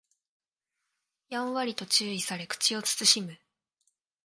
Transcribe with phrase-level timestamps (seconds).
[1.29, 3.37] やんわりと注意され口を慎む